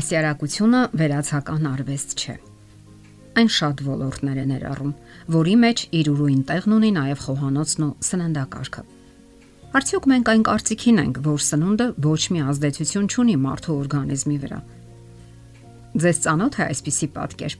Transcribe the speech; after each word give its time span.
Դասյարակությունը 0.00 0.78
վերացական 0.96 1.66
արվեստ 1.68 2.12
չէ։ 2.16 2.34
Այն 3.36 3.48
շատ 3.52 3.80
ոլորտներ 3.84 4.38
է 4.40 4.44
ներառում, 4.48 4.92
որի 5.34 5.56
մեջ 5.64 5.80
իր 5.98 6.06
ուրույն 6.12 6.38
տեղն 6.48 6.74
ունի 6.76 6.92
նաև 6.96 7.24
խոհանոցն 7.26 7.84
ու 7.84 7.88
սննդակարգը։ 8.08 8.84
Արդյոք 9.76 10.08
մենք 10.12 10.30
այն 10.32 10.46
կարծիքին 10.48 11.00
ենք, 11.02 11.20
որ 11.26 11.44
սնունդը 11.44 11.88
ոչ 12.06 12.22
մի 12.32 12.40
ազդեցություն 12.56 13.10
չունի 13.12 13.36
մարդու 13.44 13.76
օրգանիզմի 13.76 14.38
վրա։ 14.46 14.60
Ձեզ 16.06 16.22
ծանոթ 16.24 16.56
է 16.56 16.64
այսպիսի 16.72 17.08
պատկեր։ 17.20 17.58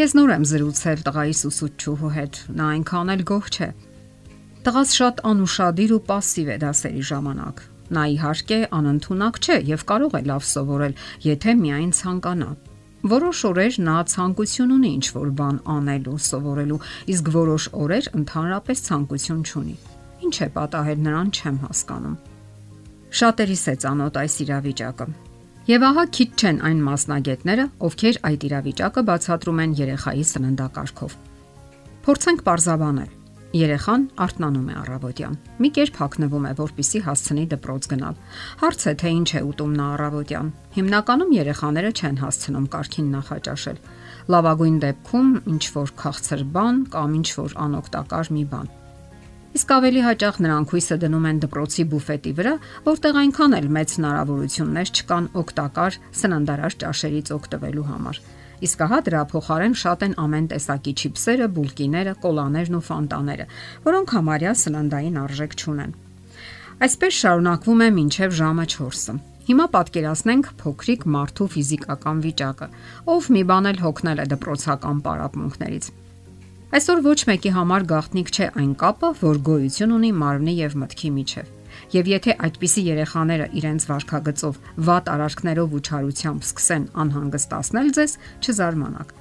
Ես 0.00 0.16
նոր 0.16 0.32
եմ 0.40 0.46
զրուցել 0.48 1.04
տղայիս 1.04 1.42
ուսուցչուհու 1.50 2.14
հետ, 2.16 2.40
նա 2.56 2.70
այնքան 2.80 3.12
էլ 3.12 3.26
գոհ 3.28 3.52
չէ։ 3.52 3.68
Տղաս 4.64 4.96
շատ 4.96 5.22
անուշադիր 5.28 5.94
ու 6.00 6.02
пассив 6.08 6.48
է 6.48 6.56
դասերի 6.64 7.04
ժամանակ 7.10 7.62
Նա 7.93 8.03
իհարկե 8.15 8.57
անընդունակ 8.73 9.35
չէ 9.45 9.57
եւ 9.69 9.81
կարող 9.89 10.15
է 10.17 10.21
լավ 10.25 10.45
սովորել, 10.49 10.93
եթե 11.25 11.51
միայն 11.59 11.91
ցանկանա։ 11.99 12.47
Որոշ 13.05 13.39
օրեր 13.49 13.75
նա 13.85 13.97
ցանկություն 14.09 14.71
ունի 14.75 14.89
ինչ-որ 14.97 15.27
բան 15.37 15.57
անելու, 15.75 16.15
սովորելու, 16.25 16.79
իսկ 17.13 17.27
որոշ 17.35 17.67
օրեր 17.85 18.07
ընդհանրապես 18.19 18.81
ցանկություն 18.87 19.43
չունի։ 19.45 19.75
Ինչ 20.25 20.35
է 20.41 20.47
պատահել 20.55 21.03
նրան 21.05 21.29
չեմ 21.35 21.59
հասկանում։ 21.65 22.15
Շատերիս 23.19 23.63
է 23.69 23.75
ծանոթ 23.85 24.17
այս 24.25 24.37
իրավիճակը։ 24.45 25.07
Եվ 25.65 25.85
ահա 25.85 26.05
քիչ 26.15 26.29
չեն 26.41 26.57
այն 26.65 26.81
մասնագետները, 26.85 27.67
ովքեր 27.85 28.19
այդ 28.29 28.47
իրավիճակը 28.49 29.05
բացատրում 29.09 29.61
են 29.65 29.77
երեխայի 29.85 30.25
սննդակարգով։ 30.31 31.15
Փորձենք 32.05 32.43
parzabanել 32.49 33.13
Երեխան 33.55 34.01
արթնանում 34.19 34.65
է 34.67 34.73
առավոտյան։ 34.81 35.35
Մի 35.63 35.69
կերպ 35.75 35.99
հագնվում 36.01 36.47
է, 36.49 36.51
որpիսի 36.59 36.99
հասցնի 37.05 37.43
դպրոց 37.53 37.85
գնալ։ 37.93 38.17
Հարց 38.59 38.81
է, 38.91 38.93
թե 38.99 39.11
ինչ 39.15 39.29
է 39.31 39.41
ուտում 39.47 39.75
նա 39.79 39.85
առավոտյան։ 39.95 40.49
Հիմնականում 40.75 41.31
երեխաները 41.35 41.91
չեն 41.95 42.19
հասցնում 42.25 42.65
կարքին 42.75 43.07
նախաճաշել։ 43.15 43.79
Լավագույն 44.35 44.79
դեպքում 44.83 45.29
ինչ 45.55 45.63
որ 45.75 45.93
քաղցր 46.03 46.43
բան 46.55 46.81
կամ 46.99 47.15
ինչ 47.15 47.29
որ 47.39 47.55
անօգտակար 47.65 48.31
մի 48.35 48.43
բան։ 48.51 48.67
Իսկ 49.55 49.69
ավելի 49.71 50.01
հաճախ 50.03 50.39
նրանք 50.43 50.71
հույսը 50.75 50.95
դնում 50.99 51.27
են 51.31 51.37
դպրոցի 51.45 51.83
բուֆետի 51.95 52.31
վրա, 52.35 52.53
որտեղ 52.91 53.19
այնքան 53.23 53.55
էլ 53.55 53.67
մեծ 53.75 53.93
հնարավորություններ 53.95 54.89
չկան 54.99 55.29
օգտակար 55.45 55.99
սննդարար 56.19 56.75
ճաշերից 56.83 57.31
օգտվելու 57.39 57.87
համար։ 57.95 58.19
Իսկ 58.63 58.83
ահա 58.85 58.99
դրա 59.05 59.21
փոխարեն 59.31 59.75
շատ 59.81 60.05
են 60.05 60.15
ամեն 60.25 60.49
տեսակի 60.55 60.93
չիպսերը, 60.95 61.47
բուլկիները, 61.55 62.13
կոլաներն 62.23 62.77
ու 62.79 62.83
ֆանտաները, 62.89 63.45
որոնք 63.85 64.13
համարյա 64.15 64.53
սննդային 64.61 65.19
արժեք 65.25 65.55
չունեն։ 65.59 65.95
Այսպես 66.85 67.19
շարունակվում 67.25 67.83
է 67.85 67.89
մինչև 67.95 68.35
ժամը 68.39 68.65
4-ը։ 68.75 69.17
Հիմա 69.45 69.65
պատկերացնենք 69.75 70.47
փոքրիկ 70.61 71.03
մարդու 71.15 71.47
ֆիզիկական 71.55 72.23
վիճակը, 72.25 72.67
ով 73.13 73.27
մի 73.35 73.43
բան 73.51 73.69
էլ 73.71 73.81
հոգնել 73.85 74.23
է 74.23 74.25
դպրոցական 74.31 75.03
պարապմունքներից։ 75.05 75.89
Այսօր 76.75 77.03
ոչ 77.05 77.19
մեկի 77.29 77.51
համար 77.55 77.85
գաղտնիք 77.91 78.31
չէ 78.35 78.47
այն 78.59 78.71
կապը, 78.81 79.11
որ 79.21 79.43
գոյություն 79.51 79.95
ունի 79.99 80.11
մարմնի 80.25 80.57
եւ 80.65 80.79
մտքի 80.81 81.13
միջև։ 81.19 81.54
Եվ 81.95 82.09
եթե 82.11 82.35
այդպիսի 82.45 82.83
երեխաները 82.85 83.47
իրենց 83.59 83.87
վարքագծով 83.89 84.59
վատ 84.89 85.11
արարքներով 85.15 85.75
ու 85.75 85.83
չարությամբ 85.85 86.47
սկսեն 86.49 86.87
անհանգստացնել 87.05 87.91
ձեզ, 87.99 88.15
չզարմանաք։ 88.45 89.13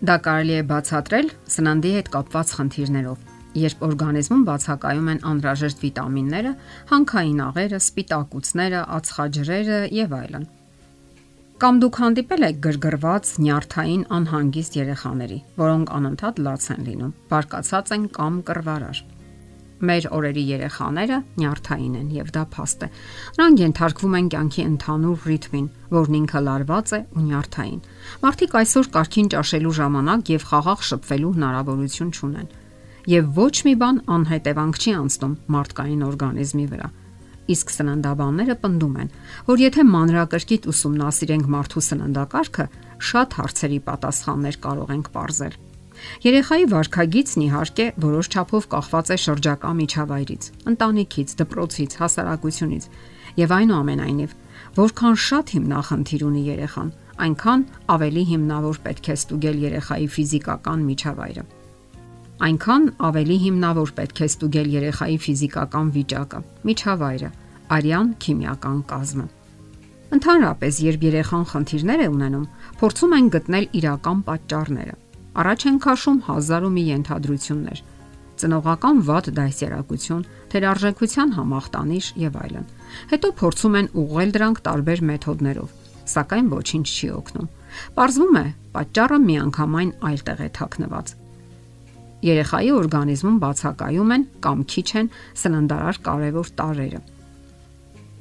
Դա 0.00 0.16
կարելի 0.24 0.54
է 0.56 0.62
բացատրել 0.70 1.26
սննդի 1.54 1.90
հետ 1.96 2.08
կապված 2.14 2.54
խնդիրներով, 2.60 3.26
երբ 3.60 3.82
օրգանիզմում 3.90 4.46
բացակայում 4.46 5.10
են 5.12 5.20
անհրաժեշտ 5.30 5.84
վիտամինները, 5.84 6.52
հանքային 6.94 7.44
աղերը, 7.50 7.80
սպիտակուցները, 7.84 8.80
ածխաջրերը 8.96 9.78
եւ 10.00 10.16
այլն։ 10.20 10.48
Կամ 11.60 11.80
դուք 11.84 11.96
հանդիպել 12.00 12.44
եք 12.46 12.60
գրգռված 12.64 13.30
նյարդային 13.44 14.04
անհանգիստ 14.16 14.76
երեխաների, 14.80 15.40
որոնք 15.60 15.90
անընդհատ 15.98 16.38
լաց 16.46 16.68
են 16.72 16.86
լինում, 16.88 17.10
բարկացած 17.28 17.92
են 17.96 18.06
կամ 18.16 18.38
կռվարար։ 18.48 19.02
Մեր 19.80 20.06
օրերի 20.12 20.42
երեխաները 20.44 21.18
նյարդային 21.40 21.94
են 22.00 22.08
եւ 22.12 22.30
դա 22.34 22.42
փաստ 22.52 22.82
է։ 22.84 22.88
Նրանք 23.38 23.60
ենթարկվում 23.64 24.16
են 24.18 24.26
կյանքի 24.34 24.64
ընդհանուր 24.70 25.22
ռիթմին, 25.30 25.68
որն 25.96 26.16
ինքը 26.20 26.42
լարված 26.46 26.92
է 26.92 27.00
ու 27.16 27.24
նյարդային։ 27.30 27.80
Մարդիկ 28.20 28.56
այսօր 28.60 28.90
կարքին 28.96 29.30
ճաշելու 29.34 29.74
ժամանակ 29.80 30.32
եւ 30.36 30.44
խաղաղ 30.50 30.84
շփվելու 30.90 31.32
հնարավորություն 31.40 32.12
չունեն։ 32.20 32.50
Եվ 33.08 33.30
ոչ 33.40 33.54
մի 33.64 33.74
բան 33.80 34.02
անհետևանք 34.20 34.80
չի 34.80 34.92
անցնում 35.00 35.38
մարդկային 35.56 36.04
օրգանիզմի 36.10 36.66
վրա։ 36.74 36.90
Իսկ 37.50 37.72
սննդաբանները 37.74 38.54
պնդում 38.60 38.98
են, 39.00 39.08
որ 39.48 39.62
եթե 39.64 39.84
մանրակրկիտ 39.90 40.68
ուսումնասիրենք 40.70 41.48
մարդու 41.56 41.82
սննդակարգը, 41.88 42.66
շատ 43.10 43.36
հարցերի 43.40 43.80
պատասխաններ 43.88 44.60
կարող 44.68 44.94
ենք 45.00 45.10
ողրզել։ 45.16 45.56
Երեխայի 46.24 46.66
վարքագիծն 46.70 47.42
իհարկե 47.46 47.86
որոշ 48.04 48.28
չափով 48.30 48.66
կախված 48.74 49.10
է 49.10 49.16
շրջակա 49.24 49.70
միջավայրից, 49.80 50.48
ընտանիքից, 50.70 51.34
դպրոցից, 51.40 51.96
հասարակությունից 52.00 52.84
եւ 53.40 53.54
այնուամենայնիվ, 53.56 54.34
որքան 54.80 55.16
շատ 55.26 55.52
հիմնախնդիր 55.56 56.22
ունի 56.30 56.42
երեխան, 56.50 56.92
այնքան 57.20 57.64
ավելի 57.94 58.22
հիմնավոր 58.30 58.76
պետք 58.84 59.10
է 59.10 59.16
ստուգել 59.20 59.56
երեխայի 59.64 60.06
ֆիզիկական 60.14 60.84
միջավայրը։ 60.90 61.44
Այնքան 62.40 62.84
ավելի 63.10 63.36
հիմնավոր 63.44 63.90
պետք 64.00 64.20
է 64.20 64.28
ստուգել 64.30 64.68
երեխայի 64.76 65.18
ֆիզիկական 65.24 65.92
վիճակը, 65.96 66.40
միջավայրը, 66.70 67.30
արյան 67.76 68.08
քիմիական 68.24 68.78
կազմը։ 68.94 69.26
Ընդհանրապես, 70.10 70.80
երբ 70.90 71.04
երեխան 71.10 71.44
խնդիրներ 71.50 72.00
է 72.00 72.08
ունենում, 72.10 72.48
փորձում 72.80 73.12
են 73.20 73.30
գտնել 73.36 73.66
իրական 73.80 74.24
պատճառները 74.30 74.96
Առաջ 75.40 75.64
են 75.70 75.78
քաշում 75.84 76.18
հազար 76.26 76.66
ու 76.68 76.72
մի 76.74 76.84
ենթադրություններ. 76.90 77.80
Ծնողական 78.40 79.00
ված 79.04 79.26
դասերակցություն, 79.36 80.26
թերարժեքության 80.52 81.32
համախտանիշ 81.36 82.06
եւ 82.20 82.36
այլն։ 82.40 82.66
Հետո 83.12 83.28
փորձում 83.40 83.78
են 83.80 83.88
ուղղել 84.00 84.30
դրանք 84.36 84.60
տարբեր 84.66 85.02
մեթոդներով, 85.10 85.74
սակայն 86.14 86.46
ոչինչ 86.56 86.86
չի 86.90 87.08
օգնում։ 87.20 87.48
Պարզվում 88.00 88.38
է, 88.40 88.46
պատճառը 88.74 89.18
միանգամայն 89.30 89.90
այլտեղ 90.10 90.40
է 90.40 90.48
թաքնված։ 90.60 91.14
Երեխայի 92.20 92.72
օրգանիզմում 92.80 93.36
բացակայում 93.44 94.10
են 94.16 94.24
կամ 94.44 94.64
քիչ 94.72 94.88
են 95.00 95.06
սննդարար 95.40 96.00
կարևոր 96.08 96.50
տարրերը։ 96.60 97.00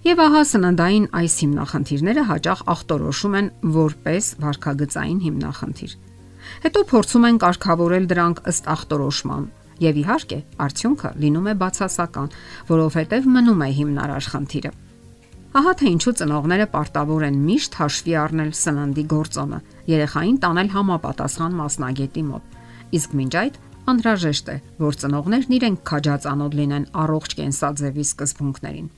Եվ 0.07 0.21
ահա 0.23 0.43
սննդային 0.47 1.07
այս 1.19 1.33
հիմնախնդիրները 1.43 2.21
հաճախ 2.29 2.61
ախտորոշում 2.73 3.33
են 3.39 3.49
որպես 3.75 4.29
վարքագծային 4.39 5.19
հիմնախնդիր։ 5.25 5.95
Հետո 6.65 6.83
փորձում 6.91 7.25
են 7.29 7.39
կարգավորել 7.43 8.05
դրանք 8.09 8.43
ըստ 8.51 8.69
ախտորոշման, 8.73 9.47
եւ 9.79 9.99
իհարկե, 10.03 10.39
արդյունքը 10.65 11.11
լինում 11.23 11.49
է 11.49 11.55
բացասական, 11.63 12.29
որովհետեւ 12.69 13.27
մնում 13.35 13.63
է 13.63 13.69
հիմնարար 13.79 14.29
խնդիրը։ 14.33 14.71
Ահա 15.59 15.71
թե 15.79 15.87
ինչու 15.89 16.13
ծնողները 16.19 16.65
պարտավոր 16.69 17.23
են 17.25 17.37
միշտ 17.41 17.77
հաշվի 17.79 18.13
առնել 18.23 18.51
սննդի 18.59 19.05
գործոնը, 19.13 19.59
երեխային 19.89 20.37
տանել 20.43 20.69
համապատասխան 20.75 21.57
մասնագետի 21.59 22.23
մոտ։ 22.29 22.59
Իսկ 22.99 23.15
մինչ 23.17 23.33
այդ 23.39 23.57
անհրաժեշտ 23.89 24.51
է, 24.53 24.57
որ 24.85 24.99
ծնողներն 25.01 25.55
իրենք 25.57 25.81
քաջածանոթ 25.89 26.57
լինեն 26.59 26.85
առողջ 27.01 27.35
կենսաձևի 27.39 28.05
սկզբունքներին։ 28.09 28.89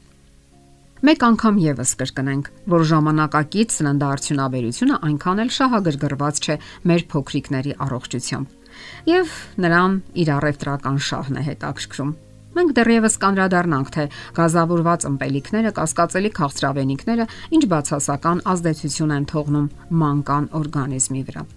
Մեկ 1.02 1.24
անգամ 1.26 1.56
եւս 1.58 1.92
կրկնենք, 1.98 2.50
որ 2.70 2.84
ժամանակակից 2.92 3.72
սննդարդյունաբերությունը 3.74 4.98
այնքան 5.08 5.40
էլ 5.42 5.48
շահագրգռված 5.56 6.42
չէ 6.46 6.56
մեր 6.92 7.06
փոքրիկների 7.14 7.72
առողջությամբ։ 7.86 8.76
Եվ 9.10 9.32
նրան 9.66 9.96
իր 10.22 10.30
առևտրական 10.36 11.00
շահն 11.08 11.40
է 11.42 11.46
հետաքրքրում։ 11.48 12.12
Մենք 12.52 12.76
դեռևս 12.78 13.18
կանրադառնանք, 13.24 13.90
թե 13.98 14.06
գազավորված 14.38 15.08
ըմպելիքները, 15.10 15.72
կասկածելի 15.82 16.32
քաղցրավենիքները 16.38 17.28
ինչ 17.58 17.64
բացասական 17.74 18.46
ազդեցություն 18.54 19.16
են 19.18 19.28
թողնում 19.34 19.72
մանկան 20.06 20.52
օրգանիզմի 20.62 21.26
վրա։ 21.32 21.48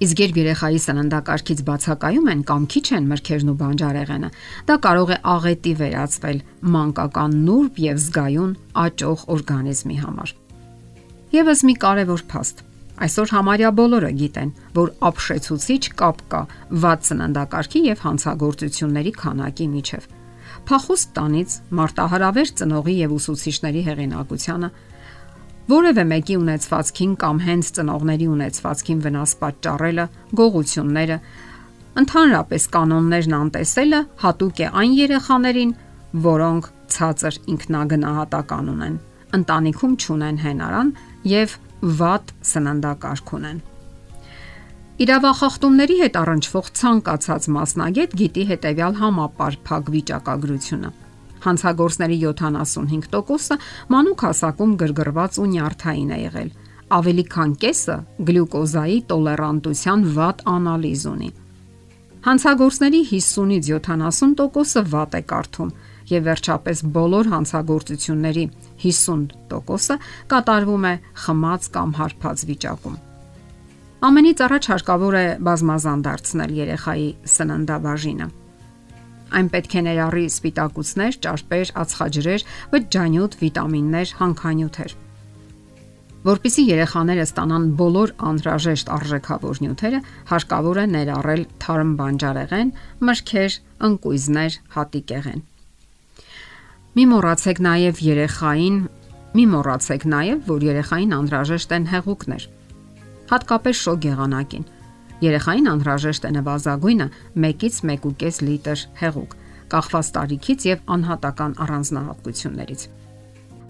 Իսկ 0.00 0.20
երբ 0.22 0.38
երեխայի 0.40 0.78
սննդակարգից 0.80 1.58
բացակայում 1.66 2.28
են 2.32 2.42
կամ 2.48 2.62
քիչ 2.72 2.84
են 2.96 3.08
մրգերն 3.10 3.50
ու 3.52 3.56
բանջարեղենը, 3.60 4.30
դա 4.70 4.76
կարող 4.86 5.10
է 5.12 5.18
աղետի 5.32 5.72
վերածվել 5.80 6.38
մանկական 6.76 7.34
նուրբ 7.48 7.80
եւ 7.84 8.00
զգայուն 8.04 8.54
աճող 8.84 9.24
օրգանիզմի 9.36 9.98
համար։ 10.00 10.32
Եվս 11.36 11.64
մի 11.68 11.74
կարևոր 11.84 12.24
փաստ։ 12.32 12.64
Այսօր 13.00 13.30
համարյա 13.36 13.68
բոլորը 13.76 14.08
գիտեն, 14.20 14.54
որ 14.76 14.88
ապշեցուցիչ 15.10 15.84
կապ 16.00 16.18
կա 16.32 16.40
վատ 16.80 17.06
սննդակարգի 17.10 17.80
եւ 17.90 18.02
հանցագործությունների 18.08 19.12
քանակի 19.20 19.68
միջև։ 19.76 20.08
Փախուստ 20.68 21.12
տանից 21.16 21.54
մարտահրավեր 21.80 22.50
ծնողի 22.60 22.96
եւ 23.00 23.14
ուսուցիչների 23.20 23.84
հեղինակությանը 23.88 24.68
որևէ 25.70 26.04
մեկի 26.10 26.36
ունեցվածքին 26.40 27.12
կամ 27.22 27.40
հենց 27.46 27.70
ծնողների 27.76 28.26
ունեցվածքին 28.34 29.00
վնաս 29.06 29.32
պատճառելը, 29.40 30.06
գողությունները, 30.40 31.16
ընդհանրապես 32.00 32.66
կանոններն 32.76 33.36
անտեսելը 33.40 34.00
հատուկ 34.24 34.60
է 34.60 34.68
այն 34.82 34.92
երեխաներին, 35.00 35.72
որոնք 36.26 36.70
ցածր 36.94 37.40
ինքնագնահատական 37.54 38.70
ունեն, 38.74 38.94
ընտանիքում 39.40 39.98
ճունեն 40.04 40.40
հենարան 40.44 40.94
եւ 41.30 41.58
վատ 42.00 42.32
սննդակարգ 42.50 43.34
ունեն։ 43.40 43.60
Իրավախախտումների 45.00 45.94
հետ 46.00 46.16
առնչվող 46.20 46.66
ցանկացած 46.76 47.46
մասնագետ 47.54 48.16
գիտի 48.20 48.42
հետեւյալ 48.50 48.98
համապարփակ 49.00 49.86
վիճակագրությունը։ 49.94 50.90
Հանցագործների 51.44 52.16
75%-ը 52.24 53.58
մանուկ 53.94 54.24
հասակում 54.26 54.72
գրգռված 54.82 55.38
ու 55.40 55.48
նյարդային 55.54 56.10
է 56.10 56.18
եղել։ 56.20 56.50
Ավելի 56.90 57.24
քան 57.34 57.52
կեսը 57.62 57.96
գլյուկոզայի 58.28 58.98
տոլերանտության 59.12 60.00
վատ 60.16 60.42
անալիզ 60.54 61.04
ունի։ 61.10 61.30
Հանցագործների 62.20 63.00
50-ից 63.10 63.68
70%-ը 63.72 64.82
վատ 64.92 65.14
է 65.16 65.22
կարդում 65.30 65.70
եւ 66.10 66.26
վերջապես 66.26 66.82
բոլոր 66.96 67.30
հանցագործությունների 67.32 68.44
50%-ը 68.84 69.96
կատարվում 70.32 70.84
է 70.90 70.94
խմած 71.24 71.70
կամ 71.76 71.94
հարբած 72.00 72.44
վիճակում։ 72.50 72.98
Ամենից 74.10 74.38
առաջ 74.46 74.68
հարկավոր 74.72 75.16
է 75.20 75.24
բազմազան 75.46 76.04
դարձնել 76.08 76.52
երեխայի 76.60 77.08
սննդաբաժինը։ 77.36 78.28
Այն 79.36 79.48
պետք 79.52 79.76
է 79.78 79.82
ներառի 79.86 80.24
սպիտակուցներ, 80.30 81.18
ճարպեր, 81.24 81.72
ածխաջրեր, 81.82 82.44
վճճանյութ, 82.74 83.36
վիտամիններ, 83.40 84.12
հանքանյութեր։ 84.20 84.94
Որպիսի 86.20 86.62
երեխաները 86.68 87.24
ստանան 87.30 87.66
բոլոր 87.80 88.10
անհրաժեշտ 88.30 88.90
արժեքավոր 88.96 89.60
նյութերը, 89.64 90.00
հարկավոր 90.30 90.80
է 90.80 90.86
ներառել 90.94 91.44
թարմ 91.64 91.92
բանջարեղեն, 92.00 92.72
մրգեր, 93.08 93.58
ընկույզներ, 93.88 94.58
հատիկեղեն։ 94.76 95.44
Մի 96.90 97.04
մոռացեք 97.14 97.64
նաև 97.70 98.04
երեխային, 98.10 98.80
մի 99.30 99.44
մոռացեք 99.54 100.08
նաև, 100.12 100.46
որ 100.50 100.64
երեխային 100.70 101.14
անհրաժեշտ 101.20 101.76
են 101.78 101.92
հեղուկներ 101.94 102.50
հատկապես 103.30 103.80
շոգ 103.86 104.06
եղանակին։ 104.10 104.64
Երեխային 105.20 105.68
անհրաժեշտ 105.74 106.26
է 106.26 106.30
նվազագույնը 106.36 107.06
1-ից 107.36 107.80
1.5 107.84 108.40
լիտր 108.46 108.84
հեղուկ, 109.00 109.34
կախված 109.70 110.10
տարիքից 110.16 110.66
եւ 110.70 110.84
անհատական 110.96 111.56
առանձնահատկություններից։ 111.64 112.84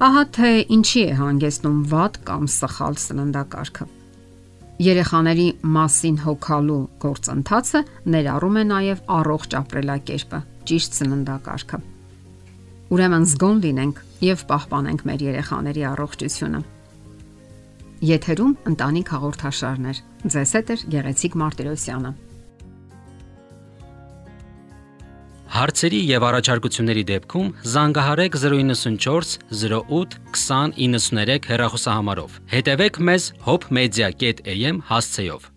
Ահա 0.01 0.23
թե 0.37 0.51
ինչի 0.77 1.01
է 1.11 1.17
հանգեցնում 1.19 1.81
վատ 1.91 2.15
կամ 2.31 2.45
սխալ 2.55 2.95
սննդակարգը։ 3.05 3.87
Երեխաների 4.81 5.49
մասին 5.77 6.21
հոգալու 6.25 6.83
գործընթացը 7.03 7.81
ներառում 8.15 8.57
է 8.57 8.65
նաև 8.71 9.03
առողջ 9.21 9.57
ապրելակերպը, 9.61 10.41
ճիշտ 10.71 10.97
սննդակարգը։ 11.01 11.81
Ուրեմն 12.97 13.27
զգոն 13.35 13.61
լինենք 13.67 14.01
եւ 14.25 14.45
պահպանենք 14.55 15.05
մեր 15.11 15.27
երեխաների 15.27 15.85
առողջությունը։ 15.91 16.63
Եթերում 18.01 18.53
ընտանիք 18.71 19.11
հաղորդաշարներ։ 19.13 19.99
Ձեզ 20.33 20.53
հետ 20.57 20.71
է 20.73 20.77
Գեղեցիկ 20.95 21.35
Մարտիրոսյանը։ 21.37 22.13
Հարցերի 25.51 26.01
եւ 26.09 26.25
առաջարկությունների 26.31 27.05
դեպքում 27.11 27.53
զանգահարեք 27.75 28.41
094 28.41 29.37
08 29.53 30.17
2093 30.33 31.49
հեռախոսահամարով։ 31.53 32.41
Հետևեք 32.57 33.01
մեզ 33.11 33.31
hopmedia.am 33.45 34.85
հասցեով։ 34.89 35.51